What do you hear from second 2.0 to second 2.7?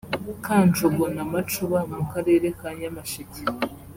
Karere ka